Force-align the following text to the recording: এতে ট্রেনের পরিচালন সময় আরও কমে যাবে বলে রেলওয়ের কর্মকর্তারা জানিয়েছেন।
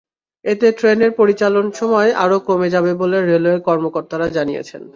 এতে 0.45 0.67
ট্রেনের 0.71 1.11
পরিচালন 1.11 1.65
সময় 1.71 2.09
আরও 2.23 2.37
কমে 2.39 2.67
যাবে 2.69 2.91
বলে 2.93 3.17
রেলওয়ের 3.21 3.61
কর্মকর্তারা 3.61 4.27
জানিয়েছেন। 4.29 4.81